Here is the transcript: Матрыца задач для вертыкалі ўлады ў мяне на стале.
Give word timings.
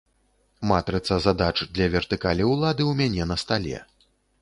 Матрыца 0.71 1.17
задач 1.27 1.57
для 1.77 1.87
вертыкалі 1.99 2.51
ўлады 2.55 2.83
ў 2.89 3.03
мяне 3.03 3.23
на 3.35 3.43
стале. 3.47 3.77